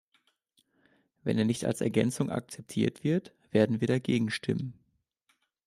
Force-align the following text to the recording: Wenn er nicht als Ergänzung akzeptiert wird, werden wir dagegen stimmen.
Wenn 1.21 1.37
er 1.37 1.45
nicht 1.45 1.65
als 1.65 1.79
Ergänzung 1.79 2.31
akzeptiert 2.31 3.03
wird, 3.03 3.35
werden 3.51 3.81
wir 3.81 3.87
dagegen 3.87 4.31
stimmen. 4.31 4.73